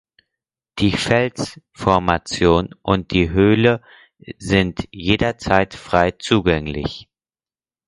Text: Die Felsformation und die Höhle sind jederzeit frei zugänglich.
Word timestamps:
Die 0.79 0.93
Felsformation 0.93 2.73
und 2.81 3.11
die 3.11 3.29
Höhle 3.29 3.83
sind 4.39 4.87
jederzeit 4.89 5.75
frei 5.75 6.09
zugänglich. 6.09 7.07